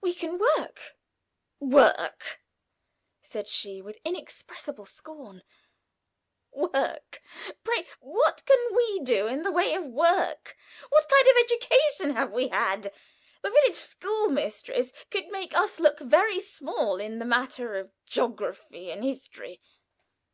"We 0.00 0.14
can 0.14 0.38
work." 0.38 0.96
"Work!" 1.60 2.40
said 3.20 3.46
she, 3.48 3.82
with 3.82 4.00
inexpressible 4.02 4.86
scorn. 4.86 5.42
"Work! 6.50 7.20
Pray 7.64 7.86
what 8.00 8.46
can 8.46 8.74
we 8.74 9.00
do 9.02 9.26
in 9.26 9.42
the 9.42 9.52
way 9.52 9.74
of 9.74 9.84
work? 9.84 10.56
What 10.88 11.06
kind 11.10 11.28
of 11.28 11.36
education 11.36 12.16
have 12.16 12.32
we 12.32 12.48
had? 12.48 12.84
The 13.42 13.50
village 13.50 13.76
school 13.76 14.30
mistress 14.30 14.90
could 15.10 15.26
make 15.26 15.54
us 15.54 15.78
look 15.78 16.00
very 16.00 16.40
small 16.40 16.96
in 16.98 17.18
the 17.18 17.26
matter 17.26 17.76
of 17.78 17.92
geography 18.06 18.88
and 18.90 19.04
history. 19.04 19.60